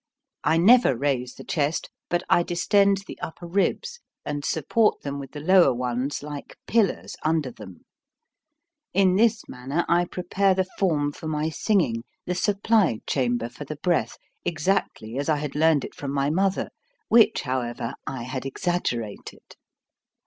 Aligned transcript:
I 0.43 0.57
never 0.57 0.97
raise 0.97 1.35
the 1.35 1.43
chest, 1.43 1.91
but 2.09 2.23
I 2.27 2.41
distend 2.41 3.03
the 3.05 3.19
upper 3.21 3.45
ribs 3.45 3.99
and 4.25 4.43
support 4.43 5.01
them 5.03 5.19
with 5.19 5.31
the 5.33 5.39
lower 5.39 5.75
ones 5.75 6.23
like 6.23 6.57
pillars 6.65 7.15
under 7.21 7.51
them. 7.51 7.85
In 8.95 9.15
this 9.15 9.47
manner 9.47 9.85
I 9.87 10.05
prepare 10.05 10.49
OF 10.49 10.55
THE 10.55 10.63
BREATH 10.63 10.69
27 10.79 10.79
the 10.79 10.79
form 10.95 11.11
for 11.11 11.27
my 11.27 11.49
singing, 11.51 12.03
the 12.25 12.33
supply 12.33 13.01
chamber 13.05 13.47
for 13.47 13.63
the 13.65 13.75
breath, 13.75 14.17
exactly 14.43 15.19
as 15.19 15.29
I 15.29 15.37
had 15.37 15.53
learned 15.53 15.85
it 15.85 15.93
from 15.93 16.11
my 16.11 16.31
mother 16.31 16.71
which, 17.07 17.43
however, 17.43 17.93
I 18.07 18.23
had 18.23 18.43
exaggerated. 18.43 19.55